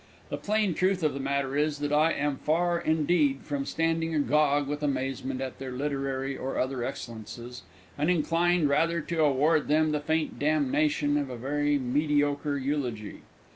[0.29, 4.67] The plain truth of the matter is that I am far indeed from standing agog
[4.67, 7.61] with amazement at their literary or other excellences,
[7.99, 13.21] and inclined rather to award them the faint damnation of a very mediocre eulogy.